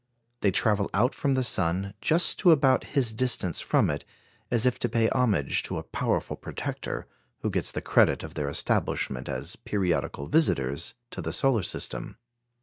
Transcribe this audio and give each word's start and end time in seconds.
They 0.39 0.49
travel 0.49 0.89
out 0.95 1.13
from 1.13 1.35
the 1.35 1.43
sun 1.43 1.93
just 2.01 2.39
to 2.39 2.49
about 2.49 2.85
his 2.95 3.13
distance 3.13 3.59
from 3.61 3.87
it, 3.91 4.03
as 4.49 4.65
if 4.65 4.79
to 4.79 4.89
pay 4.89 5.09
homage 5.09 5.61
to 5.61 5.77
a 5.77 5.83
powerful 5.83 6.35
protector, 6.35 7.05
who 7.43 7.51
gets 7.51 7.71
the 7.71 7.83
credit 7.83 8.23
of 8.23 8.33
their 8.33 8.49
establishment 8.49 9.29
as 9.29 9.57
periodical 9.57 10.25
visitors 10.25 10.95
to 11.11 11.21
the 11.21 11.31
solar 11.31 11.61
system. 11.61 12.17